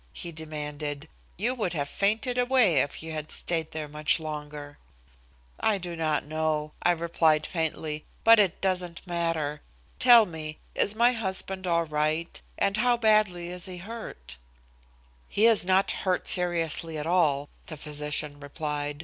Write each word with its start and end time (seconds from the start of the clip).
he 0.13 0.31
demanded. 0.31 1.07
"You 1.37 1.53
would 1.53 1.73
have 1.73 1.87
fainted 1.87 2.39
away 2.39 2.77
if 2.81 3.03
you 3.03 3.11
had 3.11 3.29
stayed 3.29 3.69
there 3.71 3.87
much 3.87 4.19
longer." 4.19 4.79
"I 5.59 5.77
do 5.77 5.95
not 5.95 6.25
know," 6.25 6.71
I 6.81 6.91
replied 6.93 7.45
faintly, 7.45 8.05
"but 8.23 8.39
it 8.39 8.61
doesn't 8.61 9.05
matter. 9.05 9.61
Tell 9.99 10.25
me, 10.25 10.57
is 10.73 10.95
my 10.95 11.11
husband 11.11 11.67
all 11.67 11.85
right, 11.85 12.41
and 12.57 12.77
how 12.77 12.97
badly 12.97 13.49
is 13.51 13.67
he 13.67 13.77
hurt?" 13.77 14.37
"He 15.29 15.45
is 15.45 15.67
not 15.67 15.91
hurt 15.91 16.27
seriously 16.27 16.97
at 16.97 17.05
all," 17.05 17.47
the 17.67 17.77
physician 17.77 18.39
replied. 18.39 18.99